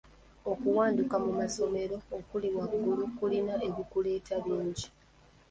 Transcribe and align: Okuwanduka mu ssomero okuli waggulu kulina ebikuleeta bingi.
Okuwanduka 0.51 1.15
mu 1.23 1.31
ssomero 1.47 1.97
okuli 2.17 2.47
waggulu 2.57 3.03
kulina 3.17 3.53
ebikuleeta 3.67 4.35
bingi. 4.43 4.85